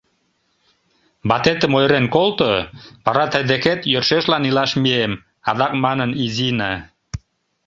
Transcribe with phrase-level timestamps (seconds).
[1.29, 2.51] —Ватетым ойырен колто,
[3.05, 5.13] вара тый декет йӧршешлан илаш мием,—
[5.49, 6.73] адак манын Изина.